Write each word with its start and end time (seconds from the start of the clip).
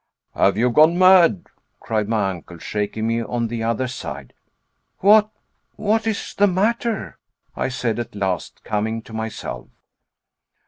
"Have 0.33 0.57
you 0.57 0.71
gone 0.71 0.97
mad?" 0.97 1.43
cried 1.79 2.09
my 2.09 2.31
uncle, 2.31 2.57
shaking 2.57 3.05
me 3.05 3.21
on 3.23 3.49
the 3.49 3.61
other 3.61 3.87
side. 3.87 4.33
"What 4.97 5.29
what 5.75 6.07
is 6.07 6.33
the 6.33 6.47
matter?" 6.47 7.19
I 7.55 7.69
said 7.69 7.99
at 7.99 8.15
last, 8.15 8.63
coming 8.63 9.03
to 9.03 9.13
myself. 9.13 9.67